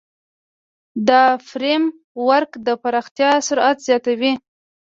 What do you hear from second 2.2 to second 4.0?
ورک د پراختیا سرعت